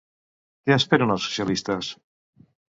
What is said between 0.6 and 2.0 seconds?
Què esperen els socialistes?